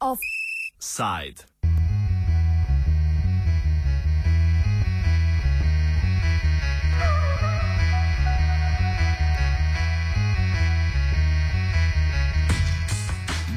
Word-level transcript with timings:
Offside. 0.00 1.44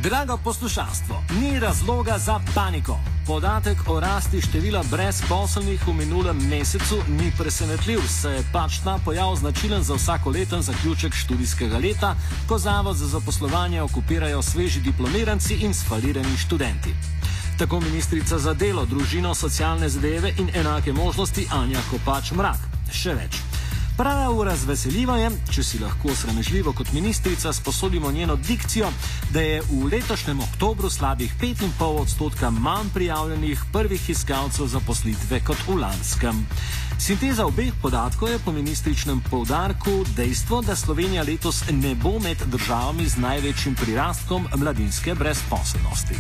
Drago 0.04 0.38
poslušalstvo, 0.44 1.24
ni 1.42 1.60
razloga 1.60 2.18
za 2.18 2.40
paniko. 2.56 3.13
Podatek 3.28 3.78
o 3.88 4.00
rasti 4.00 4.42
števila 4.42 4.84
brezposelnih 4.92 5.88
v 5.88 5.94
minulem 5.94 6.36
mesecu 6.50 7.00
ni 7.08 7.32
presenetljiv, 7.38 8.02
saj 8.04 8.36
je 8.36 8.44
pač 8.52 8.82
ta 8.84 8.98
pojav 9.06 9.36
značilen 9.36 9.84
za 9.84 9.96
vsakoleten 9.96 10.62
zaključek 10.62 11.14
študijskega 11.16 11.78
leta, 11.78 12.16
ko 12.48 12.58
zavod 12.58 12.98
za 12.98 13.08
zaposlovanje 13.08 13.82
okupirajo 13.82 14.42
sveži 14.42 14.82
diplomiranci 14.82 15.56
in 15.64 15.74
sfalirani 15.74 16.38
študenti. 16.38 16.96
Tako 17.58 17.80
ministrica 17.80 18.40
za 18.40 18.54
delo, 18.54 18.86
družino, 18.86 19.36
socialne 19.36 19.90
zadeve 19.90 20.34
in 20.38 20.50
enake 20.56 20.94
možnosti 20.94 21.48
Anja 21.52 21.80
Kopač 21.92 22.32
Mrak. 22.32 22.60
Še 22.92 23.16
več. 23.16 23.53
Prav 23.98 24.42
razveseljivo 24.44 25.16
je, 25.16 25.28
če 25.54 25.64
si 25.64 25.80
lahko 25.80 26.16
sramežljivo 26.16 26.72
kot 26.74 26.92
ministrica 26.94 27.54
sposodimo 27.54 28.12
njeno 28.12 28.36
dikcijo, 28.36 28.88
da 29.30 29.42
je 29.42 29.60
v 29.62 29.90
letošnjem 29.92 30.40
oktobru 30.40 30.90
slabih 30.90 31.34
5,5 31.42 32.02
odstotka 32.02 32.50
manj 32.50 32.90
prijavljenih 32.94 33.62
prvih 33.74 34.10
iskalcev 34.10 34.66
zaposlitve 34.68 35.40
kot 35.46 35.62
v 35.68 35.78
lanskem. 35.82 36.42
Sinteza 36.98 37.46
obeh 37.46 37.74
podatkov 37.82 38.30
je 38.30 38.40
po 38.40 38.52
ministričnem 38.52 39.22
povdarku 39.30 40.06
dejstvo, 40.18 40.62
da 40.62 40.76
Slovenija 40.76 41.24
letos 41.24 41.64
ne 41.72 41.96
bo 41.96 42.18
med 42.20 42.42
državami 42.46 43.08
z 43.08 43.18
največjim 43.18 43.76
prirastkom 43.76 44.48
mladinske 44.58 45.14
brezposelnosti. 45.16 46.18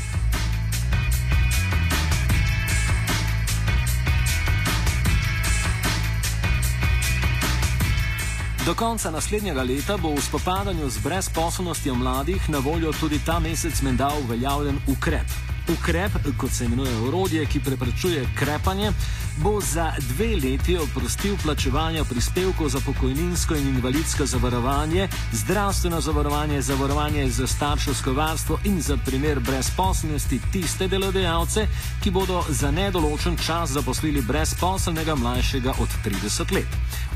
Do 8.65 8.75
konca 8.75 9.11
naslednjega 9.11 9.63
leta 9.63 9.97
bo 9.97 10.15
v 10.15 10.21
spopadanju 10.23 10.89
z 10.89 10.97
brezposobnostjo 11.03 11.95
mladih 11.95 12.49
na 12.49 12.59
voljo 12.63 12.93
tudi 12.95 13.19
ta 13.25 13.39
mesec 13.39 13.81
menda 13.81 14.07
uveljavljen 14.23 14.77
ukrep. 14.87 15.27
Ukrep, 15.73 16.11
kot 16.37 16.51
se 16.51 16.65
imenuje 16.65 16.95
orodje, 17.07 17.45
ki 17.45 17.59
preprečuje 17.59 18.23
krepanje, 18.39 18.93
bo 19.37 19.61
za 19.61 19.93
dve 19.99 20.35
leti 20.35 20.77
oprostil 20.77 21.37
plačevanja 21.43 22.03
prispevkov 22.03 22.69
za 22.69 22.79
pokojninsko 22.85 23.55
in 23.55 23.67
invalidsko 23.67 24.25
zavarovanje, 24.25 25.07
zdravstveno 25.31 26.01
zavarovanje, 26.01 26.61
zavarovanje 26.61 27.29
za 27.29 27.47
starševsko 27.47 28.13
varstvo 28.13 28.59
in 28.65 28.81
za 28.81 28.97
primer 29.05 29.39
brezposobnosti 29.39 30.39
tiste 30.51 30.87
delodajalce, 30.87 31.67
ki 32.03 32.11
bodo 32.11 32.43
za 32.49 32.71
nedoločen 32.71 33.37
čas 33.37 33.69
zaposlili 33.69 34.21
brezposobnega 34.21 35.15
mlajšega 35.15 35.73
od 35.79 35.89
30 36.05 36.53
let. 36.53 36.69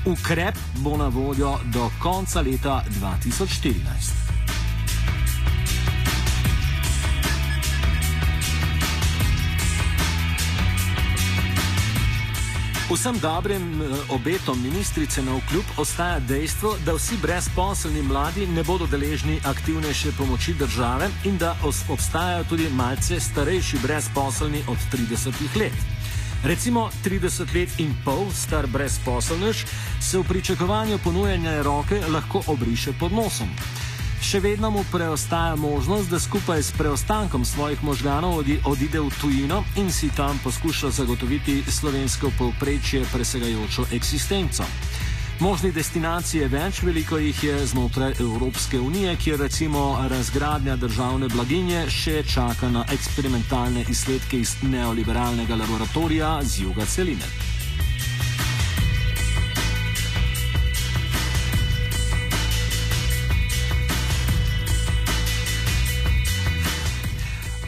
Ukrep 0.06 0.56
bo 0.76 0.98
na 0.98 1.08
voljo 1.08 1.58
do 1.66 1.90
konca 2.02 2.42
leta 2.42 2.84
2014. 3.02 4.37
Vsem 12.88 13.20
dobrim 13.20 13.82
eh, 13.82 13.86
obetom 14.10 14.64
ministrice 14.64 15.22
na 15.22 15.36
vkljub 15.36 15.64
ostaja 15.78 16.20
dejstvo, 16.20 16.78
da 16.86 16.94
vsi 16.94 17.18
brezposelni 17.22 18.02
mladi 18.02 18.48
ne 18.48 18.64
bodo 18.64 18.88
deležni 18.88 19.42
aktivnejše 19.44 20.12
pomoči 20.18 20.54
države 20.54 21.10
in 21.24 21.38
da 21.38 21.56
obstajajo 21.90 22.44
tudi 22.44 22.70
malce 22.72 23.20
starejši 23.20 23.78
brezposelni 23.84 24.64
od 24.68 24.78
30 24.94 25.60
let. 25.60 25.74
Recimo 26.44 26.90
30 27.06 27.56
let 27.56 27.70
in 27.78 27.92
pol 28.06 28.32
star 28.32 28.68
brezposelnež 28.68 29.66
se 30.02 30.18
v 30.18 30.24
pričakovanju 30.24 30.98
ponujanja 31.04 31.62
roke 31.62 32.02
lahko 32.08 32.44
obriše 32.48 32.94
pod 33.00 33.12
nosom. 33.12 33.50
Še 34.22 34.40
vedno 34.40 34.72
mu 34.72 34.84
preostaja 34.92 35.56
možnost, 35.56 36.10
da 36.10 36.20
skupaj 36.20 36.64
s 36.64 36.72
preostankom 36.78 37.46
svojih 37.46 37.84
možganov 37.84 38.42
odide 38.66 39.00
v 39.00 39.10
tujino 39.22 39.64
in 39.76 39.92
si 39.92 40.10
tam 40.16 40.40
poskuša 40.44 40.90
zagotoviti 40.90 41.64
slovensko 41.72 42.32
povprečje 42.38 43.06
presegajočo 43.14 43.86
eksistenco. 43.94 44.66
Možnih 45.40 45.74
destinacij 45.74 46.40
je 46.42 46.48
več, 46.50 46.80
veliko 46.82 47.18
jih 47.22 47.44
je 47.44 47.66
znotraj 47.70 48.16
Evropske 48.20 48.80
unije, 48.80 49.16
kjer 49.22 49.40
recimo 49.40 49.84
razgradnja 50.10 50.76
državne 50.76 51.30
blaginje 51.30 51.84
še 51.90 52.24
čaka 52.24 52.70
na 52.74 52.86
eksperimentalne 52.94 53.86
izsledke 53.90 54.40
iz 54.42 54.56
neoliberalnega 54.64 55.56
laboratorija 55.56 56.40
z 56.44 56.66
juga 56.66 56.86
celine. 56.86 57.57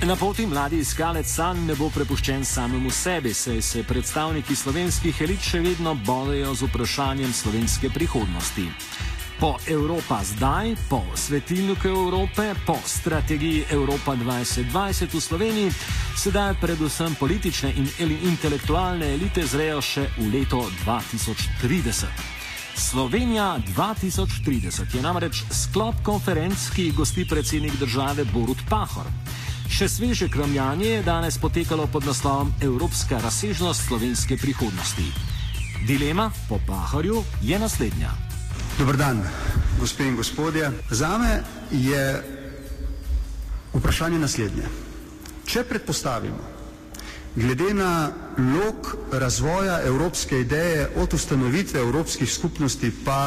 Na 0.09 0.15
poti 0.15 0.47
mladi 0.47 0.79
iskalec 0.81 1.29
san 1.29 1.59
ne 1.69 1.75
bo 1.77 1.85
prepuščen 1.93 2.41
samemu 2.45 2.89
sebi, 2.89 3.29
saj 3.33 3.59
se 3.61 3.83
predstavniki 3.85 4.55
slovenskih 4.57 5.19
elit 5.21 5.43
še 5.45 5.59
vedno 5.61 5.91
bodejo 6.07 6.55
z 6.57 6.65
vprašanjem 6.65 7.33
slovenske 7.33 7.91
prihodnosti. 7.93 8.65
Po 9.37 9.51
Evropa 9.69 10.17
zdaj, 10.25 10.73
po 10.89 11.03
svetilniku 11.13 11.91
Evrope, 11.91 12.47
po 12.65 12.79
strategiji 12.85 13.67
Evropa 13.69 14.15
2020 14.17 15.13
v 15.13 15.21
Sloveniji, 15.21 15.77
sedaj 16.17 16.57
predvsem 16.57 17.13
politične 17.13 17.69
in 17.77 18.17
intelektualne 18.33 19.13
elite 19.13 19.45
zrejo 19.45 19.77
še 19.77 20.07
v 20.17 20.31
leto 20.33 20.63
2030. 20.87 22.09
Slovenija 22.73 23.59
2030 23.75 24.89
je 24.89 25.05
namreč 25.05 25.43
sklop 25.53 26.01
konferenc, 26.01 26.57
ki 26.73 26.95
gosti 26.97 27.29
predsednik 27.29 27.77
države 27.77 28.25
Borut 28.33 28.65
Pahor. 28.69 29.05
Še 29.69 29.85
sveže 29.87 30.27
kramljanje 30.33 30.87
je 30.89 31.03
danes 31.05 31.37
potekalo 31.37 31.85
pod 31.87 32.05
naslovom 32.05 32.49
Evropska 32.61 33.19
razsežnost 33.21 33.85
slovenske 33.87 34.37
prihodnosti. 34.37 35.05
Dilema 35.87 36.31
po 36.49 36.57
Paharju 36.67 37.23
je 37.41 37.59
naslednja. 37.59 38.09
Dobr 38.79 38.97
dan, 38.97 39.21
gospe 39.79 40.07
in 40.07 40.15
gospodje. 40.17 40.71
Za 40.89 41.17
me 41.17 41.43
je 41.71 42.03
vprašanje 43.73 44.19
naslednje. 44.19 44.65
Če 45.45 45.63
predpostavimo, 45.63 46.41
glede 47.35 47.73
na 47.73 48.11
lok 48.37 48.95
razvoja 49.11 49.79
evropske 49.85 50.41
ideje 50.41 50.89
od 50.97 51.13
ustanovitve 51.13 51.79
evropskih 51.79 52.33
skupnosti 52.33 52.91
pa 53.05 53.21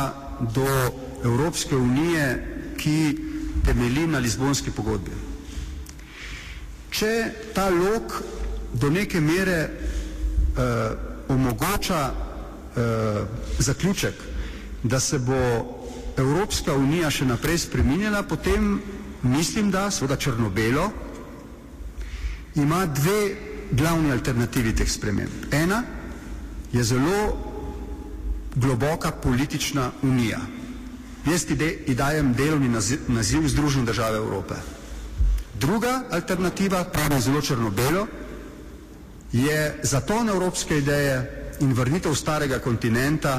do 0.54 0.66
Evropske 1.24 1.76
unije, 1.76 2.24
ki 2.76 3.16
temelji 3.66 4.06
na 4.06 4.18
Lizbonski 4.18 4.70
pogodbi, 4.70 5.31
če 6.92 7.12
ta 7.54 7.68
lok 7.72 8.20
do 8.72 8.90
neke 8.90 9.20
mere 9.20 9.58
uh, 9.68 11.32
omogoča 11.32 12.02
uh, 12.12 12.82
zaključek, 13.58 14.14
da 14.82 15.00
se 15.00 15.18
bo 15.18 15.38
Evropska 16.16 16.74
unija 16.76 17.10
še 17.10 17.24
naprej 17.24 17.58
spreminjala, 17.58 18.22
potem 18.28 18.80
mislim, 19.22 19.70
da 19.70 19.90
seveda 19.90 20.16
črno-belo 20.16 20.90
ima 22.54 22.84
dve 22.86 23.34
glavni 23.72 24.12
alternativi 24.12 24.74
teh 24.76 24.90
sprememb. 24.90 25.46
Ena 25.52 25.82
je 26.72 26.84
zelo 26.84 27.38
globoka 28.54 29.10
politična 29.10 29.90
unija. 30.02 30.40
Jaz 31.26 31.46
ti 31.46 31.94
dajem 31.94 32.34
delovni 32.34 32.68
naziv 33.08 33.48
Združene 33.48 33.86
države 33.86 34.16
Evrope. 34.18 34.54
Druga 35.54 36.02
alternativa, 36.10 36.84
pravno 36.84 37.20
zelo 37.20 37.40
črno-belo, 37.40 38.06
je 39.32 39.78
zaton 39.82 40.28
evropske 40.28 40.78
ideje 40.78 41.16
in 41.60 41.72
vrnitev 41.74 42.14
starega 42.14 42.58
kontinenta 42.58 43.36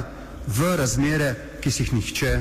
v 0.47 0.75
razmere, 0.77 1.31
ki 1.61 1.71
si 1.71 1.83
jih 1.83 1.93
nihče 1.93 2.31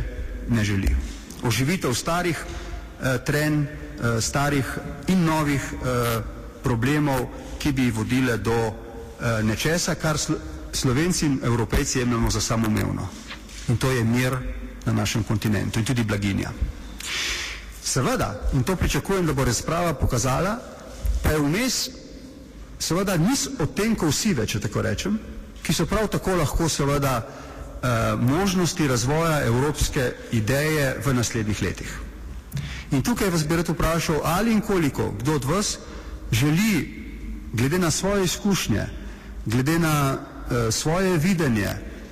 ne 0.48 0.64
želi. 0.64 0.96
Oživitev 1.42 1.94
starih 1.94 2.38
eh, 2.38 3.18
tren, 3.26 3.66
eh, 3.66 4.20
starih 4.20 4.66
in 5.08 5.24
novih 5.24 5.60
eh, 5.62 6.22
problemov, 6.62 7.26
ki 7.58 7.72
bi 7.72 7.90
vodile 7.90 8.36
do 8.38 8.54
eh, 8.54 9.42
nečesa, 9.42 9.94
kar 9.94 10.18
slo 10.18 10.36
Slovenci 10.72 11.26
in 11.26 11.40
Evropejci 11.44 11.98
jemljamo 11.98 12.30
za 12.30 12.40
samoumevno. 12.40 13.08
In 13.68 13.76
to 13.76 13.90
je 13.90 14.04
mir 14.04 14.36
na 14.86 14.92
našem 14.92 15.22
kontinentu 15.24 15.78
in 15.78 15.84
tudi 15.84 16.04
blaginja. 16.04 16.50
Seveda, 17.84 18.34
in 18.52 18.62
to 18.62 18.76
pričakujem, 18.76 19.26
da 19.26 19.32
bo 19.32 19.44
razprava 19.44 19.94
pokazala, 19.94 20.58
pa 21.22 21.30
je 21.30 21.38
vmes 21.38 21.88
seveda 22.78 23.16
niz 23.16 23.48
odtenkov 23.58 24.12
sive, 24.12 24.46
če 24.46 24.60
tako 24.60 24.82
rečem, 24.82 25.18
ki 25.62 25.74
so 25.74 25.86
prav 25.86 26.08
tako 26.08 26.36
lahko 26.36 26.68
seveda 26.68 27.22
možnosti 28.20 28.88
razvoja 28.88 29.42
evropske 29.46 30.12
ideje 30.32 30.96
v 31.04 31.14
naslednjih 31.14 31.62
letih. 31.62 31.98
In 32.92 33.02
tukaj 33.02 33.30
vas 33.30 33.46
bi 33.46 33.56
rad 33.56 33.68
vprašal, 33.68 34.20
ali 34.24 34.52
in 34.52 34.60
koliko 34.60 35.10
kdo 35.18 35.34
od 35.34 35.44
vas 35.44 35.78
želi, 36.30 37.02
glede 37.52 37.78
na 37.78 37.90
svoje 37.90 38.24
izkušnje, 38.24 38.86
glede 39.46 39.78
na 39.78 40.14
uh, 40.14 40.74
svoje 40.74 41.18
videnje, 41.18 41.68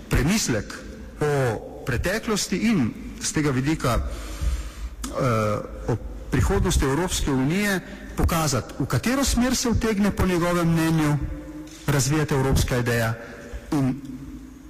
premislek 0.08 0.75
o 1.20 1.61
preteklosti 1.87 2.56
in 2.56 2.90
z 3.23 3.32
tega 3.32 3.50
vidika 3.50 3.99
o 5.88 5.96
prihodnosti 6.30 6.84
Evropske 6.84 7.30
unije 7.30 7.80
pokazati, 8.16 8.74
v 8.78 8.86
katero 8.86 9.24
smer 9.24 9.56
se 9.56 9.70
vtegne 9.70 10.10
po 10.10 10.26
njegovem 10.26 10.68
mnenju 10.72 11.16
razvijati 11.86 12.34
evropska 12.34 12.76
ideja 12.76 13.14
in 13.72 14.00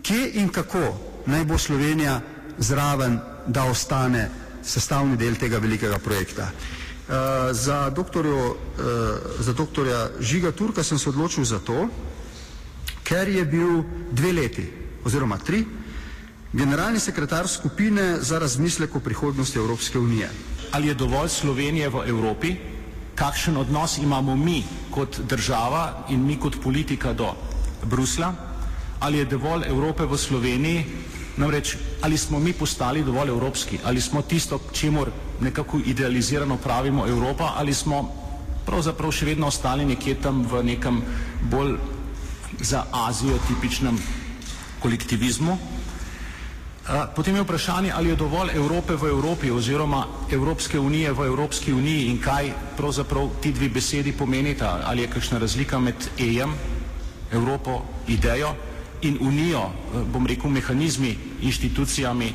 kje 0.02 0.31
in 0.34 0.48
kako 0.48 0.98
naj 1.26 1.44
bo 1.44 1.58
Slovenija 1.58 2.20
zraven, 2.58 3.19
da 3.46 3.64
ostane 3.64 4.31
sestavni 4.62 5.16
del 5.16 5.34
tega 5.37 5.58
velikega 5.58 5.98
projekta. 5.98 6.43
Uh, 6.50 7.14
za, 7.52 7.90
doktorju, 7.90 8.38
uh, 8.38 8.54
za 9.40 9.52
doktorja 9.52 10.08
Žiga 10.20 10.52
Turka 10.52 10.82
sem 10.82 10.98
se 10.98 11.08
odločil 11.08 11.44
za 11.44 11.58
to, 11.58 11.88
ker 13.04 13.28
je 13.28 13.44
bil 13.44 13.82
dve 14.12 14.32
leti 14.32 14.69
oziroma 15.04 15.38
tri 15.38 15.64
generalni 16.52 16.99
sekretar 17.00 17.49
skupine 17.49 18.19
za 18.20 18.38
razmislek 18.38 18.97
o 18.97 19.00
prihodnosti 19.00 19.58
Evropske 19.58 19.99
unije. 19.99 20.31
Ali 20.73 20.88
je 20.88 20.94
dovolj 20.94 21.29
Slovenije 21.29 21.88
v 21.88 22.02
Evropi? 22.08 22.56
Kakšen 23.14 23.56
odnos 23.56 23.99
imamo 23.99 24.37
mi 24.37 24.62
kot 24.91 25.20
država 25.20 26.06
in 26.08 26.25
mi 26.26 26.37
kot 26.37 26.56
politika 26.62 27.12
do 27.12 27.32
Brusla? 27.85 28.32
Ali 29.00 29.19
je 29.19 29.25
dovolj 29.25 29.67
Evrope 29.69 30.05
v 30.06 30.19
Sloveniji? 30.19 30.85
Namreč, 31.37 31.76
ali 32.02 32.19
smo 32.19 32.38
mi 32.38 32.53
postali 32.53 33.05
dovolj 33.05 33.29
evropski? 33.29 33.79
Ali 33.85 34.00
smo 34.00 34.23
tisto, 34.23 34.58
čemu 34.73 35.06
nekako 35.41 35.79
idealizirano 35.87 36.56
pravimo 36.56 37.06
Evropa? 37.08 37.53
Ali 37.56 37.75
smo 37.75 38.03
pravzaprav 38.67 39.12
še 39.12 39.26
vedno 39.26 39.46
ostali 39.46 39.85
nekje 39.85 40.14
tam 40.20 40.43
v 40.44 40.62
nekem 40.64 41.03
bolj 41.50 41.76
za 42.61 42.85
Azijo 42.93 43.38
tipičnem 43.49 43.96
kolektivizmu? 44.82 45.56
Potem 46.90 47.37
je 47.37 47.42
vprašanje, 47.42 47.92
ali 47.94 48.08
je 48.10 48.16
dovolj 48.19 48.50
Evrope 48.54 48.96
v 48.98 49.14
Evropi 49.14 49.50
oziroma 49.50 50.26
Evropske 50.26 50.75
unije 50.78 51.12
v 51.12 51.26
Evropski 51.31 51.72
uniji 51.72 52.10
in 52.10 52.19
kaj 52.19 52.50
pravzaprav 52.76 53.28
ti 53.40 53.52
dve 53.52 53.69
besedi 53.69 54.12
pomenita. 54.12 54.82
Ali 54.84 55.02
je 55.02 55.10
kakšna 55.10 55.38
razlika 55.38 55.78
med 55.78 55.94
EM, 56.19 56.50
Evropo, 57.32 57.82
idejo 58.08 58.54
in 59.02 59.19
unijo, 59.20 59.70
bom 60.12 60.26
rekel, 60.26 60.50
mehanizmi, 60.50 61.14
inštitucijami, 61.42 62.32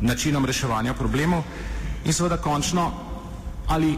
načinom 0.00 0.44
reševanja 0.44 0.94
problemov. 0.94 1.42
In 2.04 2.12
seveda 2.12 2.36
končno, 2.36 2.92
ali 3.72 3.96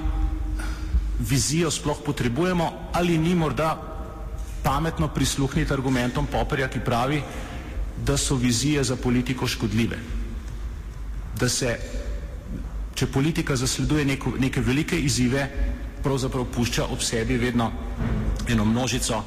vizijo 1.18 1.70
sploh 1.70 1.98
potrebujemo 2.04 2.72
ali 2.92 3.18
ni 3.18 3.34
morda 3.34 3.74
pametno 4.62 5.08
prisluhniti 5.08 5.72
argumentom 5.72 6.26
Poperja, 6.26 6.68
ki 6.68 6.80
pravi, 6.80 7.22
da 8.04 8.16
so 8.16 8.34
vizije 8.34 8.84
za 8.84 8.96
politiko 8.96 9.46
škodljive. 9.46 9.98
Da 11.40 11.48
se, 11.48 11.78
če 12.94 13.06
politika 13.06 13.56
zasleduje 13.56 14.04
neko, 14.04 14.32
neke 14.38 14.60
velike 14.60 14.98
izzive, 14.98 15.48
pravzaprav 16.02 16.44
pušča 16.54 16.86
ob 16.92 17.02
sebi 17.02 17.36
vedno 17.38 17.70
eno 18.48 18.64
množico 18.64 19.16
uh, 19.16 19.24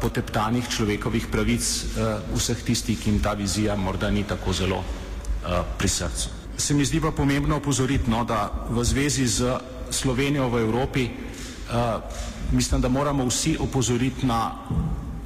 poteptanih 0.00 0.68
človekovih 0.68 1.26
pravic 1.32 1.62
uh, 1.62 2.36
vseh 2.36 2.62
tistih, 2.62 2.98
ki 2.98 3.10
jim 3.10 3.22
ta 3.22 3.32
vizija 3.34 3.76
morda 3.76 4.10
ni 4.10 4.22
tako 4.24 4.52
zelo 4.52 4.78
uh, 4.78 5.64
pri 5.78 5.88
srcu. 5.88 6.28
Se 6.56 6.74
mi 6.74 6.84
zdi 6.84 7.00
pa 7.00 7.10
pomembno 7.10 7.56
opozoriti, 7.56 8.10
no, 8.10 8.24
da 8.24 8.66
v 8.70 8.84
zvezi 8.84 9.26
z 9.26 9.58
Slovenijo 9.90 10.48
v 10.48 10.60
Evropi 10.62 11.08
uh, 11.08 12.30
mislim, 12.52 12.80
da 12.80 12.88
moramo 12.88 13.26
vsi 13.26 13.56
opozoriti 13.60 14.26
na 14.26 14.52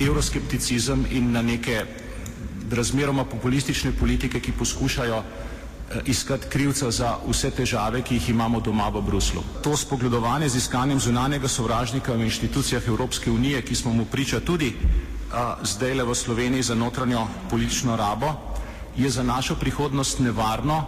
euroskepticizem 0.00 1.06
in 1.10 1.32
na 1.32 1.42
neke 1.42 1.84
razmeroma 2.72 3.24
populistične 3.24 3.92
politike, 3.92 4.40
ki 4.40 4.52
poskušajo 4.52 5.16
eh, 5.16 6.00
iskati 6.06 6.48
krivca 6.48 6.90
za 6.90 7.16
vse 7.28 7.50
težave, 7.50 8.02
ki 8.02 8.14
jih 8.14 8.28
imamo 8.30 8.60
doma 8.60 8.88
v 8.88 9.02
Bruslu. 9.02 9.42
To 9.62 9.76
spogledovanje 9.76 10.48
z 10.48 10.56
iskanjem 10.56 11.00
zunanjega 11.00 11.48
sovražnika 11.48 12.12
v 12.12 12.26
inštitucijah 12.26 12.88
Evropske 12.88 13.30
unije, 13.30 13.62
ki 13.62 13.74
smo 13.74 13.92
mu 13.92 14.04
priča 14.04 14.40
tudi 14.40 14.74
uh, 14.76 15.62
zdaj 15.62 15.94
le 15.94 16.04
v 16.04 16.14
Sloveniji 16.14 16.62
za 16.62 16.74
notranjo 16.74 17.26
politično 17.50 17.96
rabo, 17.96 18.34
je 18.96 19.10
za 19.10 19.22
našo 19.22 19.54
prihodnost 19.54 20.18
nevarno, 20.18 20.84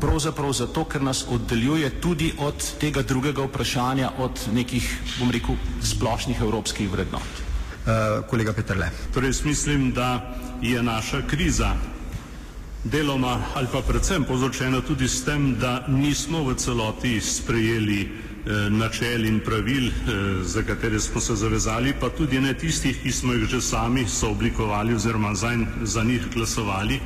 pravzaprav 0.00 0.52
zato, 0.52 0.84
ker 0.84 1.02
nas 1.02 1.24
oddaljuje 1.28 1.90
tudi 2.00 2.32
od 2.38 2.54
tega 2.80 3.02
drugega 3.02 3.42
vprašanja, 3.42 4.12
od 4.18 4.40
nekih, 4.54 4.86
bom 5.18 5.30
rekel, 5.30 5.56
splošnih 5.82 6.40
evropskih 6.40 6.90
vrednot. 6.90 7.42
Uh, 7.88 8.24
kolega 8.30 8.52
Petrle. 8.52 8.90
Torej, 9.14 9.32
mislim, 9.44 9.92
da 9.92 10.38
je 10.62 10.82
naša 10.82 11.22
kriza 11.22 11.74
deloma 12.84 13.40
ali 13.54 13.66
pa 13.72 13.82
predvsem 13.82 14.24
povzročena 14.24 14.80
tudi 14.80 15.08
s 15.08 15.24
tem, 15.24 15.54
da 15.60 15.84
nismo 15.88 16.44
v 16.44 16.54
celoti 16.54 17.20
sprejeli 17.20 18.00
eh, 18.02 18.70
načel 18.70 19.24
in 19.26 19.40
pravil, 19.40 19.88
eh, 19.88 19.92
za 20.44 20.62
katere 20.62 21.00
smo 21.00 21.20
se 21.20 21.36
zavezali, 21.36 21.94
pa 22.00 22.08
tudi 22.08 22.40
ne 22.40 22.54
tistih, 22.54 23.02
ki 23.02 23.12
smo 23.12 23.32
jih 23.32 23.48
že 23.48 23.60
sami 23.60 24.08
sooblikovali 24.08 24.94
oziroma 24.94 25.34
za, 25.34 25.52
za 25.82 26.04
njih 26.04 26.22
glasovali. 26.34 27.00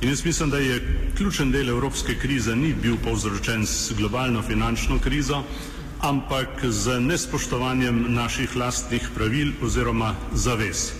In 0.00 0.08
jaz 0.08 0.24
mislim, 0.24 0.50
da 0.50 0.58
je 0.58 0.80
ključen 1.16 1.52
del 1.52 1.68
evropske 1.68 2.14
krize 2.14 2.56
ni 2.56 2.74
bil 2.74 2.96
povzročen 2.96 3.66
s 3.66 3.92
globalno 3.96 4.42
finančno 4.42 4.98
krizo, 4.98 5.42
ampak 6.00 6.64
z 6.64 7.00
nespoštovanjem 7.00 8.06
naših 8.08 8.56
lastnih 8.56 9.08
pravil 9.14 9.52
oziroma 9.62 10.14
zavez. 10.32 10.92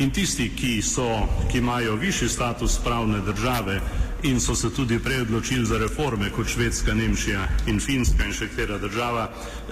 In 0.00 0.10
tisti, 0.10 0.48
ki, 0.56 0.80
so, 0.82 1.04
ki 1.52 1.58
imajo 1.58 1.96
višji 2.00 2.28
status 2.28 2.78
pravne 2.84 3.18
države 3.20 3.80
in 4.22 4.40
so 4.40 4.54
se 4.54 4.70
tudi 4.70 4.98
prej 4.98 5.20
odločili 5.20 5.66
za 5.66 5.78
reforme 5.78 6.30
kot 6.30 6.48
Švedska, 6.48 6.94
Nemčija 6.94 7.48
in 7.66 7.80
Finska 7.80 8.24
in 8.24 8.32
še 8.32 8.48
katera 8.48 8.78
država, 8.78 9.26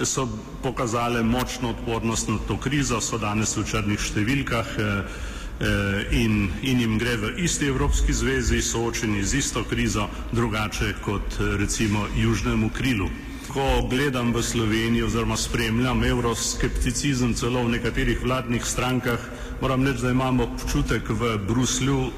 so 0.05 0.27
pokazale 0.61 1.23
močno 1.23 1.69
odpornost 1.73 2.29
na 2.29 2.37
to 2.47 2.57
krizo, 2.61 3.01
so 3.01 3.17
danes 3.17 3.55
v 3.57 3.65
črnih 3.65 4.05
številkah 4.05 4.77
eh, 4.77 5.17
eh, 5.65 6.21
in, 6.21 6.51
in 6.61 6.85
jim 6.85 6.97
gre 7.01 7.17
v 7.17 7.33
isti 7.45 7.73
Evropski 7.73 8.13
zvezi, 8.13 8.61
soočeni 8.61 9.25
z 9.25 9.41
isto 9.41 9.65
krizo, 9.65 10.05
drugače 10.31 10.93
kot 11.05 11.41
eh, 11.41 11.57
recimo 11.57 12.05
južnemu 12.17 12.69
krilu. 12.69 13.09
Ko 13.49 13.87
gledam 13.89 14.29
v 14.33 14.45
Slovenijo 14.45 15.09
oziroma 15.09 15.37
spremljam 15.37 16.03
euroskepticizem 16.05 17.33
celo 17.33 17.65
v 17.65 17.79
nekaterih 17.79 18.21
vladnih 18.21 18.65
strankah, 18.65 19.17
moram 19.61 19.87
reči, 19.87 20.01
da 20.01 20.11
imamo 20.11 20.43
občutek 20.43 21.09
v 21.09 21.37
Bruslju 21.47 21.99
eh, 21.99 22.11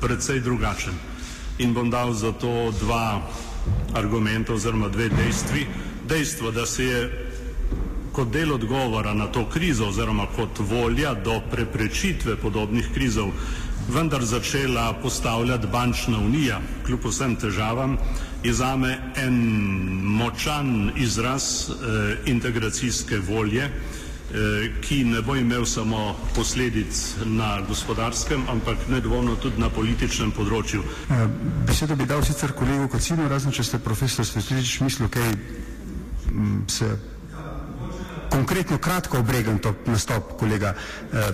precej 0.00 0.40
drugačen. 0.40 0.94
In 1.58 1.74
bom 1.74 1.90
dal 1.90 2.12
za 2.12 2.32
to 2.32 2.70
dva 2.80 3.22
argumenta 3.94 4.54
oziroma 4.54 4.88
dve 4.88 5.08
dejstvi. 5.08 5.66
Dejstvo, 6.08 6.50
da 6.50 6.66
se 6.66 6.84
je 6.84 7.00
kot 8.12 8.30
del 8.30 8.52
odgovora 8.52 9.14
na 9.14 9.26
to 9.26 9.48
krizo 9.48 9.88
oziroma 9.88 10.26
kot 10.36 10.58
volja 10.58 11.14
do 11.14 11.40
preprečitve 11.50 12.36
podobnih 12.36 12.88
krizov 12.94 13.30
vendar 13.88 14.24
začela 14.24 14.92
postavljati 15.02 15.66
bančna 15.66 16.18
unija, 16.18 16.60
kljub 16.86 17.06
vsem 17.08 17.36
težavam, 17.36 17.96
je 18.44 18.52
zame 18.52 18.98
en 19.16 19.38
močan 20.04 20.90
izraz 20.96 21.70
eh, 21.70 22.16
integracijske 22.26 23.18
volje, 23.18 23.70
Eh, 23.70 24.07
ki 24.80 25.04
ne 25.04 25.22
bo 25.22 25.36
imel 25.36 25.64
samo 25.66 26.16
posledic 26.34 27.14
na 27.24 27.60
gospodarskem, 27.68 28.42
ampak 28.48 28.76
nedvomno 28.88 29.36
tudi 29.40 29.56
na 29.60 29.70
političnem 29.72 30.32
področju. 30.36 30.82
Eh, 31.08 31.22
besedo 31.66 31.96
bi 31.96 32.04
dal 32.04 32.20
sicer 32.24 32.52
kolegu 32.52 32.88
Kocinu, 32.92 33.28
razen 33.28 33.52
če 33.52 33.64
ste 33.64 33.78
profesor 33.80 34.26
Svetljič 34.28 34.80
mislil, 34.84 35.08
kaj 35.08 35.32
mm, 35.32 36.60
se 36.68 36.90
konkretno 38.28 38.76
kratko 38.78 39.18
obregam 39.24 39.58
to 39.58 39.72
nastop 39.86 40.36
kolega 40.38 40.74
eh, 40.74 41.32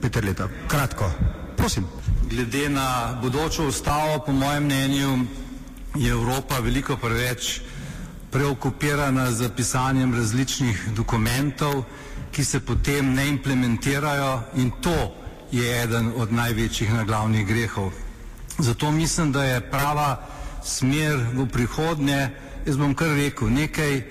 Peter 0.00 0.24
Leta. 0.24 0.48
Kratko, 0.68 1.08
prosim. 1.56 1.86
Glede 2.28 2.68
na 2.68 3.16
bodočo 3.22 3.66
ustavo, 3.72 4.18
po 4.26 4.32
mojem 4.36 4.64
mnenju, 4.68 5.14
je 5.96 6.10
Evropa 6.12 6.60
veliko 6.60 6.96
preveč 7.00 7.60
preokupirana 8.30 9.30
z 9.32 9.48
pisanjem 9.56 10.12
različnih 10.14 10.88
dokumentov, 10.92 11.84
ki 12.32 12.44
se 12.44 12.60
potem 12.60 13.14
ne 13.14 13.28
implementirajo 13.28 14.42
in 14.56 14.70
to 14.80 15.14
je 15.52 15.82
eden 15.82 16.12
od 16.16 16.32
največjih 16.32 16.92
naglavnih 16.92 17.46
grehov. 17.46 17.92
Zato 18.58 18.90
mislim, 18.90 19.32
da 19.32 19.44
je 19.44 19.70
prava 19.70 20.26
smer 20.64 21.16
v 21.34 21.46
prihodnje, 21.46 22.30
jaz 22.66 22.76
bom 22.76 22.94
kar 22.94 23.14
rekel, 23.16 23.50
nekaj 23.50 24.02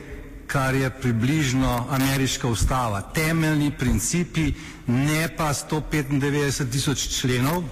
kar 0.48 0.76
je 0.76 0.90
približno 0.90 1.88
ameriška 1.90 2.48
ustava. 2.48 3.02
Temeljni 3.02 3.72
principi, 3.72 4.54
ne 4.88 5.28
pa 5.38 5.54
195 5.54 6.72
tisoč 6.72 7.08
členov, 7.20 7.64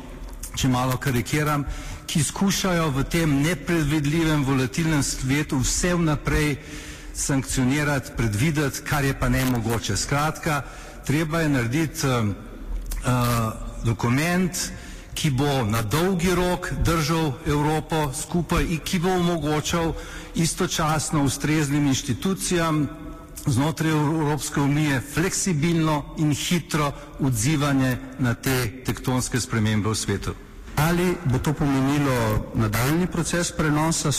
če 0.55 0.67
malo 0.67 0.97
karikiram, 0.97 1.63
ki 2.05 2.23
skušajo 2.23 2.89
v 2.91 3.03
tem 3.09 3.41
nepredvidljivem, 3.41 4.43
volatilnem 4.45 5.03
svetu 5.03 5.59
vse 5.63 5.95
vnaprej 5.95 6.57
sankcionirati, 7.15 8.11
predvideti, 8.17 8.81
kar 8.83 9.05
je 9.05 9.13
pa 9.19 9.29
nemogoče. 9.29 9.97
Skratka, 9.97 10.61
treba 11.05 11.39
je 11.41 11.49
narediti 11.49 12.07
uh, 12.07 12.27
uh, 12.27 13.53
dokument, 13.83 14.51
ki 15.13 15.29
bo 15.31 15.63
na 15.63 15.81
dolgi 15.81 16.35
rok 16.35 16.71
držal 16.83 17.31
Evropo 17.47 18.11
skupaj 18.13 18.63
in 18.65 18.79
ki 18.83 18.99
bo 18.99 19.09
omogočal 19.11 19.93
istočasno 20.35 21.23
ustreznim 21.23 21.87
inštitucijam 21.87 22.87
znotraj 23.45 23.91
Evropske 23.91 24.59
unije 24.61 25.01
fleksibilno 25.13 26.03
in 26.17 26.33
hitro 26.33 26.91
odzivanje 27.19 27.97
na 28.19 28.33
te 28.33 28.83
tektonske 28.85 29.39
spremembe 29.39 29.89
v 29.89 29.95
svetu. 29.95 30.35
Ali 30.77 31.15
bo 31.25 31.39
to 31.39 31.53
pomenilo 31.53 32.15
nadaljni 32.55 33.07
proces 33.07 33.51
prenosa 33.51 34.09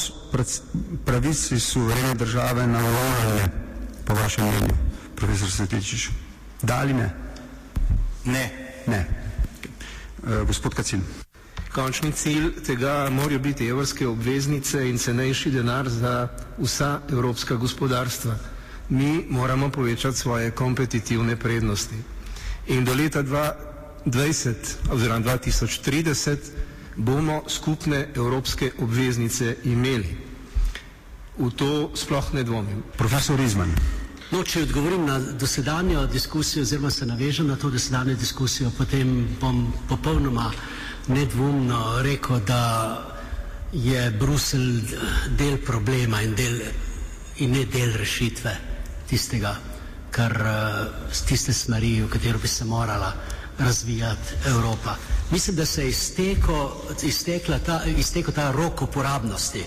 pravic 1.05 1.51
iz 1.51 1.63
suverene 1.63 2.15
države 2.15 2.67
na 2.67 2.79
orožje, 2.79 3.49
po 4.05 4.15
vašem 4.15 4.45
mnenju, 4.45 4.75
profesor 5.17 5.51
Svetičič? 5.51 6.09
Da 6.63 6.75
ali 6.77 6.95
ne? 6.95 7.11
Ne. 8.25 8.51
Ne. 8.87 8.97
E, 8.97 10.45
gospod 10.47 10.75
Kacin. 10.75 11.03
Končni 11.71 12.13
cilj 12.13 12.63
tega 12.63 13.09
morajo 13.11 13.39
biti 13.39 13.67
evropske 13.67 14.07
obveznice 14.09 14.89
in 14.89 14.99
cenejši 14.99 15.51
denar 15.51 15.89
za 15.89 16.29
vsa 16.59 17.01
evropska 17.11 17.55
gospodarstva. 17.57 18.35
Mi 18.89 19.27
moramo 19.31 19.69
povečati 19.71 20.17
svoje 20.17 20.51
kompetitivne 20.51 21.37
prednosti. 21.37 21.95
In 22.67 22.85
do 22.85 22.95
leta 22.95 23.23
2020 23.23 23.76
oziroma 24.91 25.21
2030 25.21 26.37
bomo 26.97 27.43
skupne 27.49 28.09
evropske 28.15 28.73
obveznice 28.79 29.57
imeli. 29.65 30.17
V 31.39 31.51
to 31.51 31.91
sploh 31.95 32.33
ne 32.35 32.43
dvomim. 32.43 32.83
Profesor 32.97 33.41
Izman. 33.41 33.69
No, 34.33 34.41
če 34.43 34.63
odgovorim 34.65 35.05
na 35.07 35.19
dosedanjo 35.19 36.07
diskusijo 36.07 36.63
oziroma 36.63 36.91
se 36.91 37.07
navežem 37.07 37.47
na 37.47 37.57
to 37.57 37.71
dosedanjo 37.71 38.17
diskusijo, 38.17 38.71
potem 38.79 39.13
bom 39.41 39.61
popolnoma 39.89 40.49
nedvomno 41.09 42.03
rekel, 42.03 42.41
da 42.41 42.63
je 43.73 44.11
Bruselj 44.11 44.97
del 45.39 45.59
problema 45.59 46.23
in, 46.23 46.35
del, 46.35 46.61
in 47.37 47.53
ne 47.53 47.65
del 47.67 47.93
rešitve 48.01 48.57
tistega, 49.11 49.55
kar 50.11 50.35
tiste 51.29 51.53
smeri, 51.53 52.01
v 52.03 52.09
katero 52.11 52.39
bi 52.43 52.49
se 52.49 52.65
morala 52.65 53.13
razvijati 53.59 54.35
Evropa. 54.47 54.97
Mislim, 55.31 55.57
da 55.57 55.67
se 55.67 55.83
je 55.83 55.89
izteko, 55.89 56.83
ta, 57.67 57.85
iztekel 57.85 58.35
ta 58.35 58.51
rok 58.53 58.83
uporabnosti, 58.83 59.61
eh, 59.61 59.67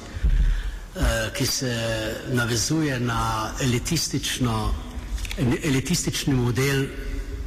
ki 1.38 1.46
se 1.46 1.74
navezuje 2.32 3.00
na 3.00 3.52
elitistični 5.64 6.34
model 6.34 6.86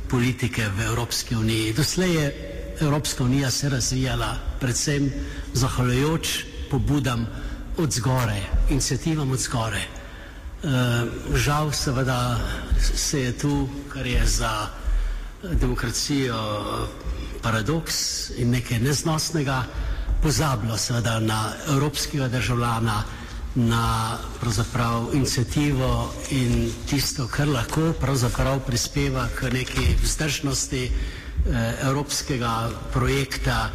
politike 0.09 0.69
v 0.69 0.81
Evropski 0.83 1.37
uniji. 1.37 1.73
Doslej 1.73 2.15
je 2.15 2.35
Evropska 2.81 3.25
unija 3.25 3.51
se 3.51 3.69
razvijala 3.69 4.37
predvsem 4.61 5.13
zahvaljujoč 5.55 6.45
pobudam 6.71 7.27
od 7.77 7.93
zgore, 7.93 8.41
iniciativam 8.71 9.31
od 9.33 9.39
zgore. 9.41 9.81
E, 9.81 9.87
žal 11.35 11.73
seveda 11.73 12.39
se 12.95 13.21
je 13.23 13.33
tu, 13.39 13.55
kar 13.93 14.07
je 14.07 14.27
za 14.27 14.53
demokracijo 15.51 16.37
paradoks 17.43 18.31
in 18.39 18.51
nekaj 18.51 18.79
neznosnega, 18.79 19.65
pozabilo 20.23 20.77
seveda 20.79 21.21
na 21.21 21.53
evropskega 21.69 22.29
državljana, 22.29 23.03
na 23.55 24.19
pravzaprav 24.41 25.09
inicijativo 25.13 26.13
in 26.31 26.71
tisto, 26.91 27.27
kar 27.29 27.49
lahko 27.49 27.93
pravzaprav 28.01 28.61
prispeva 28.67 29.27
k 29.39 29.51
neki 29.53 29.97
vzdržnosti 30.03 30.85
eh, 30.85 31.75
evropskega 31.83 32.71
projekta 32.93 33.71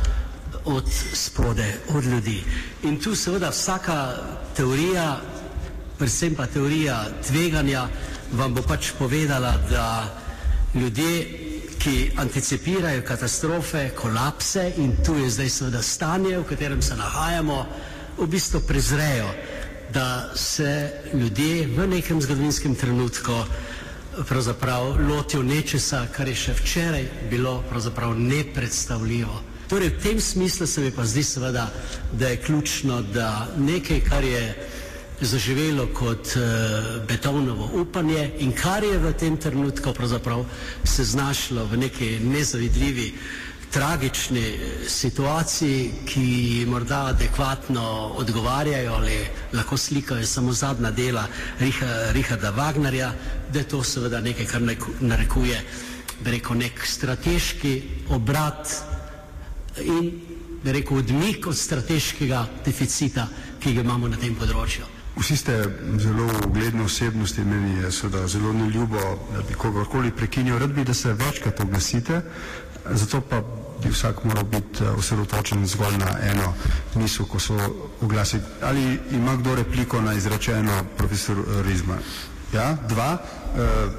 od 0.65 0.83
spode, 1.13 1.74
od 1.89 2.03
ljudi. 2.05 2.43
In 2.83 3.00
tu 3.00 3.15
seveda 3.15 3.50
vsaka 3.50 4.13
teorija, 4.55 5.19
predvsem 5.97 6.36
pa 6.36 6.45
teorija 6.47 7.03
tveganja, 7.27 7.88
vam 8.33 8.53
bo 8.53 8.62
pač 8.62 8.91
povedala, 9.00 9.53
da 9.69 10.15
ljudje 10.75 11.46
ki 11.88 12.12
anticipirajo 12.15 13.01
katastrofe, 13.01 13.89
kolapse 13.96 14.74
in 14.77 14.91
tu 15.06 15.15
je 15.15 15.29
zdaj 15.29 15.50
seveda 15.50 15.82
stanje, 15.82 16.38
v 16.38 16.44
katerem 16.44 16.82
se 16.82 16.96
nahajamo, 16.96 17.65
v 18.17 18.27
bistvu 18.27 18.60
prezrejo, 18.67 19.29
da 19.94 20.36
se 20.36 20.91
ljudje 21.13 21.67
v 21.67 21.88
nekem 21.88 22.20
zgodovinskem 22.22 22.75
trenutku 22.75 23.32
pravzaprav 24.27 24.98
lotijo 25.10 25.44
nečesa, 25.44 26.03
kar 26.12 26.27
je 26.27 26.36
še 26.36 26.58
včeraj 26.60 27.08
bilo 27.32 27.62
pravzaprav 27.70 28.20
nepredstavljivo. 28.20 29.39
Torej 29.72 29.96
v 29.96 30.03
tem 30.03 30.20
smislu 30.20 30.67
se 30.67 30.82
mi 30.82 30.91
pa 30.91 31.06
zdi 31.06 31.24
seveda, 31.24 31.70
da 32.12 32.27
je 32.27 32.41
ključno, 32.44 33.01
da 33.01 33.48
nekaj, 33.58 34.03
kar 34.10 34.27
je 34.27 34.44
zaživelo 35.21 35.88
kot 35.93 36.36
uh, 36.36 37.05
betonovo 37.07 37.69
upanje 37.81 38.31
in 38.39 38.51
kar 38.53 38.83
je 38.83 38.97
v 38.97 39.13
tem 39.13 39.38
trenutku 39.38 39.93
pravzaprav 39.93 40.45
se 40.83 41.03
znašlo 41.03 41.65
v 41.65 41.77
neki 41.77 42.19
nezavidljivi, 42.19 43.13
tragični 43.71 44.39
eh, 44.39 44.89
situaciji, 44.89 45.91
ki 46.05 46.65
morda 46.67 47.05
adekvatno 47.05 48.13
odgovarjajo 48.15 48.93
ali 48.93 49.17
lahko 49.53 49.77
slikajo 49.77 50.25
samo 50.25 50.53
zadnja 50.53 50.91
dela 50.91 51.27
Richarda 52.12 52.51
Wagnerja, 52.51 53.12
da 53.53 53.59
je 53.59 53.67
to 53.67 53.83
seveda 53.83 54.21
nekaj, 54.21 54.45
kar 54.45 54.62
narekuje, 55.00 55.62
bi 56.24 56.31
rekel, 56.31 56.57
nek 56.57 56.86
strateški 56.86 57.81
obrat 58.09 58.71
in 59.83 60.12
bi 60.63 60.71
rekel, 60.71 60.97
odmik 60.97 61.47
od 61.47 61.57
strateškega 61.57 62.47
deficita, 62.65 63.27
ki 63.59 63.74
ga 63.74 63.81
imamo 63.81 64.07
na 64.07 64.17
tem 64.17 64.36
področju. 64.36 64.96
Vsi 65.19 65.38
ste 65.38 65.63
zelo 65.97 66.29
ugledne 66.45 66.83
osebnosti, 66.83 67.41
meni 67.41 67.81
je 67.81 67.91
seveda 67.91 68.27
zelo 68.27 68.53
neljubo, 68.53 69.00
da 69.33 69.41
bi 69.41 69.53
kogarkoli 69.53 70.12
prekinil. 70.12 70.59
Rad 70.59 70.69
bi, 70.69 70.83
da 70.83 70.93
se 70.93 71.13
večkrat 71.13 71.59
oglasite, 71.59 72.21
zato 72.91 73.21
pa 73.21 73.41
bi 73.83 73.89
vsak 73.89 74.24
moral 74.24 74.43
biti 74.43 74.83
eh, 74.83 74.89
osredotočen 74.89 75.67
zgolj 75.67 75.97
na 75.97 76.17
eno 76.21 76.53
misel, 76.95 77.25
ko 77.25 77.39
so 77.39 77.57
oglasi. 78.01 78.39
Ali 78.62 79.00
ima 79.12 79.36
kdo 79.36 79.55
repliko 79.55 80.01
na 80.01 80.13
izrečeno 80.13 80.83
profesor 80.97 81.38
Rizma? 81.65 81.97
Ja, 82.53 82.77
dva. 82.88 83.17
Uh, 83.57 83.91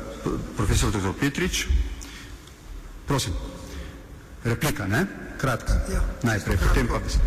profesor 0.57 0.91
dr. 0.91 1.13
Petrič. 1.21 1.67
Prosim. 3.07 3.33
Replika, 4.45 4.87
ne? 4.87 5.07
Kratka. 5.41 5.73
Ja. 5.93 6.01
Najprej, 6.23 6.57
potem 6.57 6.87
pa 6.89 6.99
bi 6.99 7.11
se. 7.11 7.19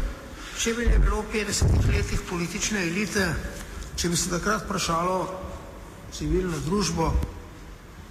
Če 0.61 0.73
bi 0.77 0.85
ne 0.85 0.99
bilo 0.99 1.21
v 1.21 1.31
50 1.33 1.89
letih 1.89 2.21
politične 2.29 2.83
elite, 2.87 3.25
Če 4.01 4.09
bi 4.09 4.17
se 4.17 4.31
takrat 4.31 4.63
vprašalo 4.65 5.15
civilno 6.09 6.57
družbo, 6.65 7.11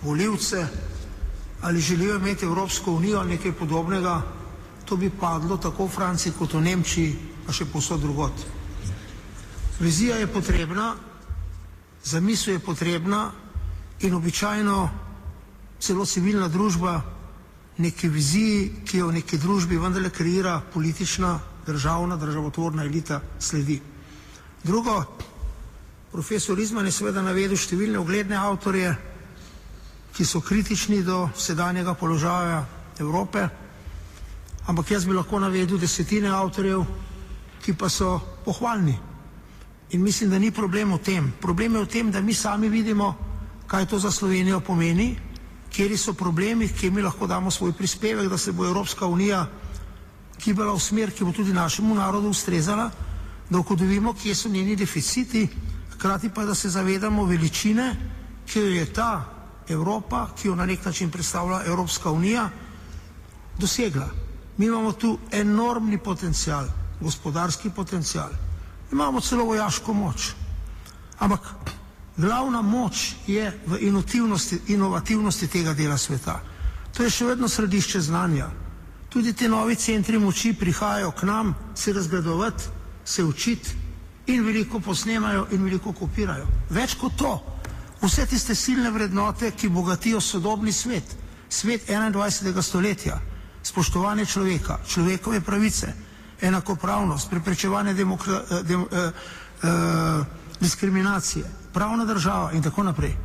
voljivce, 0.03 0.61
ali 1.67 1.81
želijo 1.81 2.17
imeti 2.17 2.45
Evropsko 2.47 2.93
unijo 2.93 3.19
ali 3.19 3.31
nekaj 3.31 3.53
podobnega, 3.53 4.23
to 4.85 4.97
bi 4.97 5.11
padlo 5.11 5.57
tako 5.57 5.89
v 5.89 5.91
Franciji 5.91 6.33
kot 6.39 6.55
v 6.55 6.61
Nemčiji, 6.63 7.17
pa 7.47 7.53
še 7.53 7.67
posod 7.73 8.01
drugot. 8.01 8.45
Vizija 9.81 10.21
je 10.21 10.29
potrebna, 10.31 10.93
zamisel 12.05 12.55
je 12.55 12.63
potrebna 12.63 13.25
in 14.07 14.15
običajno 14.15 14.77
celo 15.81 16.07
civilna 16.07 16.49
družba 16.49 17.01
neki 17.83 18.09
viziji, 18.09 18.85
ki 18.87 19.03
jo 19.03 19.09
v 19.11 19.19
neki 19.19 19.43
družbi 19.43 19.83
vendarle 19.83 20.15
kreira 20.15 20.61
politična, 20.73 21.35
državna, 21.67 22.17
državotvorna 22.17 22.87
elita 22.87 23.21
sledi. 23.43 23.81
Drugo, 24.63 25.03
Profesor 26.11 26.59
Izman 26.59 26.89
je 26.89 26.93
seveda 26.93 27.23
navedel 27.23 27.55
številne 27.55 28.01
ugledne 28.03 28.35
avtorje, 28.35 28.91
ki 30.11 30.25
so 30.27 30.41
kritični 30.43 31.05
do 31.07 31.29
sedanjega 31.39 31.95
položaja 31.95 32.65
Evrope, 32.99 33.45
ampak 34.67 34.91
jaz 34.91 35.07
bi 35.07 35.15
lahko 35.15 35.39
navedel 35.39 35.79
desetine 35.79 36.33
avtorjev, 36.35 36.83
ki 37.63 37.77
pa 37.79 37.87
so 37.87 38.19
pohvalni. 38.43 38.97
In 39.95 40.03
mislim, 40.03 40.31
da 40.35 40.39
ni 40.39 40.51
problem 40.51 40.97
v 40.97 40.99
tem. 40.99 41.31
Problem 41.41 41.79
je 41.79 41.85
v 41.87 41.91
tem, 41.95 42.11
da 42.11 42.21
mi 42.21 42.35
sami 42.35 42.69
vidimo, 42.69 43.15
kaj 43.71 43.87
to 43.87 44.03
za 44.03 44.11
Slovenijo 44.11 44.59
pomeni, 44.61 45.15
kjeri 45.71 45.97
so 45.97 46.15
problemi, 46.19 46.69
kje 46.69 46.91
mi 46.91 47.07
lahko 47.07 47.27
damo 47.31 47.51
svoj 47.51 47.73
prispevek, 47.73 48.27
da 48.27 48.39
se 48.39 48.53
bo 48.53 48.67
Evropska 48.67 49.07
unija 49.07 49.47
kibala 50.43 50.75
v 50.75 50.83
smer, 50.83 51.15
ki 51.15 51.25
bo 51.25 51.31
tudi 51.33 51.55
našemu 51.55 51.95
narodu 51.95 52.35
ustrezala, 52.35 52.91
da 53.51 53.59
ukodovimo, 53.59 54.15
kje 54.15 54.35
so 54.35 54.49
njeni 54.49 54.75
deficiti, 54.77 55.47
hkrati 56.01 56.33
pa 56.33 56.45
da 56.49 56.55
se 56.55 56.69
zavedamo 56.73 57.25
veličine 57.25 57.91
ki 58.51 58.59
jo 58.59 58.67
je 58.67 58.87
ta 58.93 59.25
Evropa, 59.69 60.29
ki 60.35 60.49
jo 60.49 60.55
na 60.55 60.67
nek 60.67 60.85
način 60.85 61.11
predstavlja 61.11 61.61
Evropska 61.67 62.11
unija, 62.11 62.49
dosegla. 63.59 64.09
Mi 64.57 64.67
imamo 64.67 64.93
tu 64.93 65.19
enormni 65.31 65.99
potencial, 65.99 66.67
gospodarski 67.01 67.71
potencial, 67.71 68.31
imamo 68.93 69.21
celo 69.21 69.45
vojaško 69.45 69.93
moč. 69.93 70.31
Ampak 71.19 71.41
glavna 72.17 72.63
moč 72.63 73.13
je 73.27 73.53
v 73.67 73.79
inovativnosti, 73.81 74.59
inovativnosti 74.69 75.47
tega 75.49 75.75
dela 75.75 75.97
sveta. 75.99 76.41
To 76.97 77.03
je 77.03 77.11
še 77.11 77.25
vedno 77.25 77.49
središče 77.49 78.01
znanja. 78.01 78.51
Tudi 79.09 79.33
ti 79.33 79.49
novi 79.49 79.77
centri 79.77 80.19
moči 80.19 80.53
prihajajo 80.55 81.11
k 81.11 81.23
nam 81.23 81.55
se 81.75 81.93
razgledovati, 81.93 82.65
se 83.05 83.25
učiti 83.25 83.80
in 84.35 84.45
veliko 84.45 84.81
posnemajo 84.81 85.47
in 85.51 85.65
veliko 85.65 85.93
kopirajo. 85.93 86.47
Več 86.71 86.95
kot 86.95 87.17
to, 87.19 87.33
vse 88.03 88.27
tiste 88.27 88.55
silne 88.55 88.91
vrednote, 88.91 89.51
ki 89.51 89.69
bogatijo 89.69 90.21
sodobni 90.21 90.73
svet, 90.73 91.17
svet 91.49 91.89
21. 91.89 92.63
stoletja, 92.63 93.21
spoštovanje 93.63 94.27
človeka, 94.27 94.79
človekove 94.87 95.41
pravice, 95.41 95.93
enakopravnost, 96.41 97.31
preprečevanje 97.31 97.95
demokra, 97.95 98.43
eh, 98.51 98.63
dem, 98.63 98.87
eh, 98.91 99.13
eh, 99.63 100.25
diskriminacije, 100.61 101.45
pravna 101.73 102.05
država 102.05 102.53
in 102.53 102.63
tako 102.63 102.83
naprej. 102.83 103.17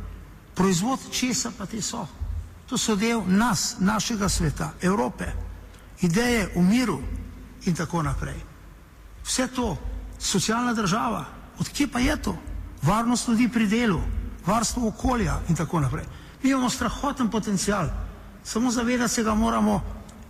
Proizvod 0.54 1.00
česa 1.10 1.50
pa 1.58 1.66
te 1.66 1.82
so? 1.82 2.06
To 2.66 2.78
so 2.78 2.96
del 2.96 3.22
nas, 3.26 3.76
našega 3.78 4.28
sveta, 4.28 4.72
Evrope, 4.82 5.32
ideje 6.00 6.48
o 6.56 6.62
miru 6.62 7.00
in 7.64 7.74
tako 7.74 8.02
naprej. 8.02 8.40
Vse 9.24 9.48
to, 9.48 9.76
socialna 10.18 10.74
država, 10.74 11.24
odkje 11.58 11.88
pa 11.88 11.98
je 11.98 12.16
to? 12.22 12.36
Varnost 12.82 13.28
ljudi 13.28 13.48
pri 13.48 13.66
delu, 13.66 14.00
varstvo 14.46 14.88
okolja 14.88 15.40
in 15.48 15.56
tako 15.56 15.80
naprej. 15.80 16.04
Mi 16.42 16.50
imamo 16.50 16.70
strahoten 16.70 17.30
potencial, 17.30 17.88
samo 18.44 18.70
zavedati 18.70 19.14
se 19.14 19.22
ga 19.22 19.34
moramo 19.34 19.82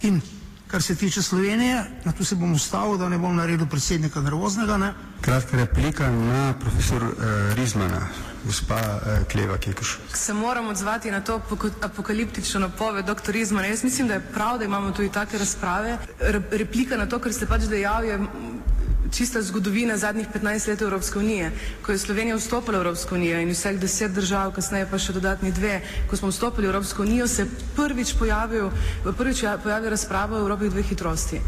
in 0.02 0.20
kar 0.66 0.82
se 0.82 0.94
tiče 0.94 1.22
Slovenije, 1.22 1.84
na 2.04 2.12
to 2.12 2.24
se 2.24 2.34
bom 2.34 2.52
ustavil, 2.52 2.96
da 2.98 3.08
ne 3.08 3.18
bom 3.18 3.36
naredil 3.36 3.66
predsednika 3.66 4.20
nervoznega. 4.20 4.76
Ne? 4.76 4.94
Kratka 5.20 5.56
replika 5.56 6.10
na 6.10 6.54
profesor 6.60 7.02
uh, 7.02 7.12
Rizmana, 7.54 8.08
gospa 8.44 8.74
uh, 8.74 9.28
Kleva 9.32 9.58
Kekuš. 9.58 9.98
Se 10.14 10.34
moram 10.34 10.68
odzvati 10.68 11.10
na 11.10 11.20
to 11.20 11.40
apokaliptično 11.82 12.60
napoved 12.60 13.06
dr. 13.06 13.32
Rizmana. 13.32 13.66
Jaz 13.66 13.84
mislim, 13.84 14.08
da 14.08 14.14
je 14.14 14.20
prav, 14.34 14.58
da 14.58 14.64
imamo 14.64 14.90
tudi 14.90 15.12
take 15.12 15.38
razprave. 15.38 15.98
Re 16.20 16.42
replika 16.50 16.96
na 16.96 17.06
to, 17.06 17.18
kar 17.18 17.32
ste 17.32 17.46
pač 17.46 17.62
dejali, 17.62 18.08
je 18.08 18.18
čista 19.10 19.42
zgodovina 19.42 19.96
zadnjih 19.96 20.26
15 20.28 20.68
let 20.68 20.82
Evropske 20.82 21.18
unije, 21.18 21.50
ko 21.82 21.92
je 21.92 21.98
Slovenija 21.98 22.36
vstopila 22.36 22.78
v 22.78 22.82
Evropsko 22.82 23.14
unijo 23.14 23.40
in 23.40 23.50
vseh 23.50 23.78
deset 23.78 24.12
držav, 24.12 24.52
kasneje 24.52 24.86
pa 24.90 24.98
še 24.98 25.12
dodatni 25.12 25.52
dve, 25.52 25.78
ko 26.06 26.16
smo 26.16 26.28
vstopili 26.28 26.66
v 26.66 26.72
Evropsko 26.72 27.02
unijo, 27.02 27.28
se 27.28 27.46
prvič 27.76 28.14
pojavil, 28.14 28.70
prvič 29.12 29.44
pojavil 29.62 29.90
razprava 29.90 30.36
o 30.36 30.42
Evropi 30.42 30.68
dveh 30.68 30.86
hitrosti. 30.86 31.40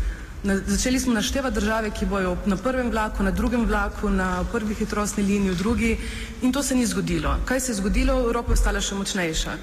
Na, 0.42 0.54
začeli 0.56 1.00
smo 1.00 1.14
naštevati 1.14 1.54
države, 1.54 1.90
ki 1.90 2.06
bojo 2.06 2.36
na 2.46 2.56
prvem 2.56 2.90
vlaku, 2.90 3.22
na 3.22 3.30
drugem 3.30 3.64
vlaku, 3.66 4.10
na 4.10 4.44
prvi 4.44 4.74
hitrostni 4.74 5.24
liniji, 5.24 5.50
v 5.50 5.56
drugi 5.56 5.96
in 6.42 6.52
to 6.52 6.62
se 6.62 6.74
ni 6.74 6.86
zgodilo. 6.86 7.36
Kaj 7.44 7.60
se 7.60 7.72
je 7.72 7.76
zgodilo? 7.76 8.14
Evropa 8.20 8.52
je 8.52 8.54
ostala 8.54 8.80
še 8.80 8.94
močnejša. 8.94 9.56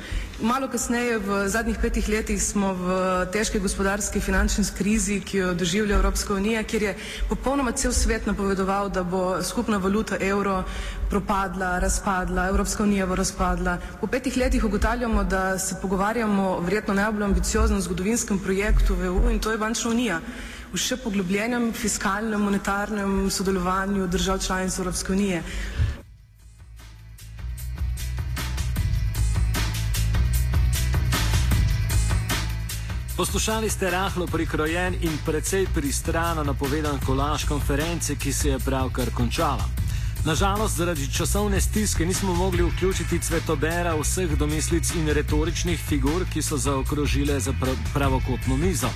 Malo 0.43 0.67
kasneje, 0.67 1.15
v 1.23 1.47
zadnjih 1.47 1.77
petih 1.79 2.03
letih, 2.11 2.35
smo 2.43 2.73
v 2.75 2.87
težki 3.31 3.55
gospodarski 3.59 4.19
finančni 4.19 4.65
krizi, 4.75 5.21
ki 5.23 5.37
jo 5.37 5.53
doživlja 5.55 5.95
Evropska 5.95 6.33
unija, 6.35 6.63
kjer 6.67 6.83
je 6.83 6.95
popolnoma 7.29 7.71
cel 7.71 7.93
svet 7.95 8.27
napovedoval, 8.27 8.89
da 8.91 9.03
bo 9.03 9.39
skupna 9.39 9.77
valuta 9.79 10.17
evro 10.19 10.63
propadla, 11.09 11.79
razpadla, 11.79 12.49
Evropska 12.51 12.83
unija 12.83 13.07
bo 13.07 13.15
razpadla. 13.15 13.77
Po 14.01 14.07
petih 14.07 14.35
letih 14.37 14.65
ugotavljamo, 14.67 15.23
da 15.23 15.55
se 15.59 15.79
pogovarjamo 15.81 16.49
o 16.49 16.59
verjetno 16.59 16.93
najbolj 16.93 17.23
ambicioznem 17.23 17.79
zgodovinskem 17.81 18.39
projektu 18.39 18.95
v 18.95 19.05
EU 19.07 19.29
in 19.31 19.39
to 19.39 19.51
je 19.51 19.57
bančna 19.57 19.91
unija 19.91 20.19
v 20.73 20.77
še 20.81 20.97
poglobljenem 20.99 21.69
fiskalnem, 21.71 22.41
monetarnem 22.43 23.29
sodelovanju 23.31 24.07
držav 24.11 24.39
članic 24.43 24.79
Evropske 24.79 25.13
unije. 25.15 25.43
Poslušali 33.17 33.69
ste 33.69 33.91
rahlo 33.91 34.27
prikrojen 34.27 34.93
in 35.01 35.17
precej 35.25 35.67
pristrano 35.73 36.43
napovedan 36.43 36.99
kolaž 37.05 37.45
konference, 37.47 38.15
ki 38.15 38.33
se 38.33 38.49
je 38.49 38.59
pravkar 38.59 39.07
končala. 39.15 39.63
Nažalost, 40.25 40.77
zaradi 40.77 41.07
časovne 41.13 41.61
stiske 41.61 42.05
nismo 42.05 42.33
mogli 42.33 42.63
vključiti 42.63 43.19
cvetobera 43.19 43.95
vseh 43.95 44.37
domislic 44.37 44.91
in 44.95 45.07
retoričnih 45.07 45.79
figur, 45.79 46.25
ki 46.33 46.41
so 46.41 46.57
zaokrožile 46.57 47.39
za 47.39 47.53
pravokotno 47.93 48.57
mizo. 48.57 48.89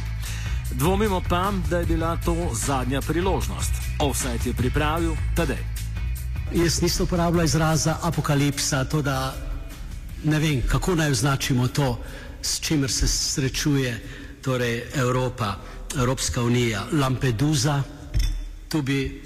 Dvomimo 0.71 1.21
pa, 1.29 1.51
da 1.69 1.79
je 1.79 1.85
bila 1.85 2.17
to 2.25 2.35
zadnja 2.53 3.01
priložnost. 3.01 3.71
Offset 3.99 4.45
je 4.45 4.53
pripravil 4.53 5.15
tedej. 5.35 5.63
Jaz 6.53 6.81
nisem 6.81 7.03
uporabljal 7.03 7.45
izraza 7.45 7.97
apokalipsa, 8.01 8.83
to 8.83 9.01
da 9.01 9.35
ne 10.23 10.39
vem, 10.39 10.61
kako 10.67 10.95
naj 10.95 11.11
označimo 11.11 11.67
to, 11.67 11.99
s 12.41 12.59
čimer 12.59 12.91
se 12.91 13.07
srečuje 13.07 13.99
torej 14.41 14.83
Evropa, 14.93 15.55
Evropska 15.97 16.41
unija, 16.41 16.85
Lampedusa, 16.91 17.83
tu 18.69 18.81
bi 18.81 19.23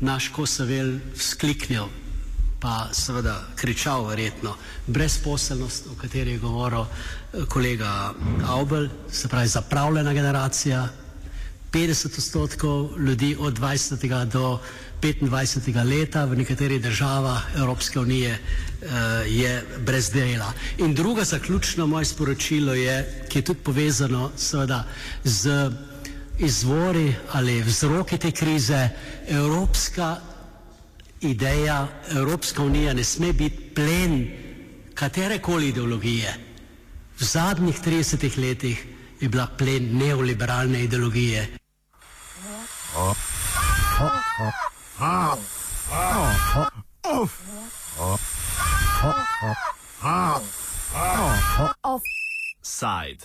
naš 0.00 0.28
Kosovel 0.28 0.98
skliknil, 1.16 1.86
pa 2.60 2.88
seveda 2.92 3.40
kričal 3.56 4.06
verjetno, 4.06 4.54
brezposelnost, 4.86 5.86
o 5.86 5.94
kateri 6.00 6.30
je 6.30 6.38
govoril 6.38 6.84
kolega 7.48 8.14
Aubel, 8.46 8.88
se 9.10 9.28
pravi 9.28 9.48
zapravljena 9.48 10.12
generacija, 10.12 10.88
50 11.72 12.06
odstotkov 12.18 12.74
ljudi 12.98 13.36
od 13.38 13.58
20. 13.58 14.24
do 14.26 14.58
25. 15.02 15.72
leta 15.84 16.24
v 16.24 16.36
nekaterih 16.36 16.82
državah 16.82 17.42
Evropske 17.56 17.98
unije 18.00 18.38
uh, 18.38 18.88
je 19.26 19.54
brez 19.80 20.10
dela. 20.10 20.52
In 20.78 20.94
druga 20.94 21.24
zaključno 21.24 21.86
moje 21.86 22.04
sporočilo 22.04 22.74
je, 22.74 22.98
ki 23.28 23.38
je 23.38 23.42
tudi 23.44 23.60
povezano 23.60 24.30
seveda 24.36 24.84
z 25.24 25.70
izvori 26.38 27.08
ali 27.32 27.62
vzroki 27.62 28.18
te 28.18 28.30
krize, 28.30 28.88
evropska 29.28 30.16
ideja, 31.20 31.88
Evropska 32.10 32.62
unija 32.62 32.94
ne 32.94 33.04
sme 33.04 33.32
biti 33.32 33.70
plen 33.74 34.28
katerekoli 34.94 35.68
ideologije. 35.68 36.34
V 37.18 37.24
zadnjih 37.24 37.74
30 37.76 38.38
letih 38.38 38.84
je 39.20 39.28
bila 39.28 39.46
plen 39.48 39.96
neoliberalne 39.96 40.84
ideologije. 40.84 41.61
Offside. 51.84 53.20